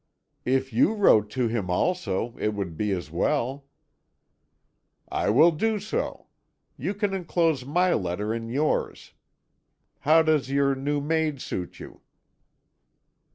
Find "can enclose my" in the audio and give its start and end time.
6.95-7.93